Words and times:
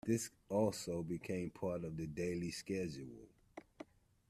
This 0.03 0.31
also 0.49 1.03
became 1.03 1.51
part 1.51 1.83
of 1.83 1.95
the 1.95 2.07
daily 2.07 2.49
schedule. 2.49 3.29